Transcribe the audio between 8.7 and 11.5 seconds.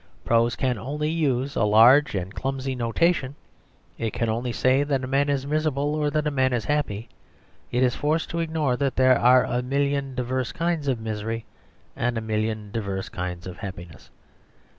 that there are a million diverse kinds of misery